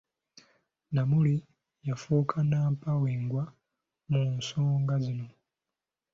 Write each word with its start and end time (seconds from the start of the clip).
Namuli 0.93 1.35
yafuuka 1.87 2.35
nnampawengwa 2.43 3.43
mu 4.11 4.21
nsonga 4.35 4.95
zino. 5.05 5.27